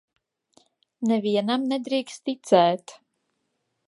[1.09, 2.97] Nevienam nedrīkst ticēt.